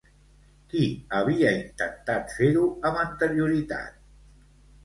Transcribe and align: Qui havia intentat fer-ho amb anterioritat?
Qui 0.71 0.85
havia 1.17 1.51
intentat 1.57 2.33
fer-ho 2.39 2.65
amb 2.91 3.01
anterioritat? 3.05 4.01